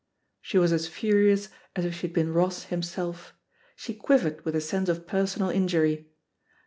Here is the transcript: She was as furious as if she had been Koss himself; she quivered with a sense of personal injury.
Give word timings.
She 0.41 0.57
was 0.57 0.73
as 0.73 0.87
furious 0.87 1.49
as 1.75 1.85
if 1.85 1.93
she 1.93 2.07
had 2.07 2.13
been 2.15 2.33
Koss 2.33 2.69
himself; 2.69 3.35
she 3.75 3.93
quivered 3.93 4.43
with 4.43 4.55
a 4.55 4.59
sense 4.61 4.89
of 4.89 5.05
personal 5.05 5.51
injury. 5.51 6.09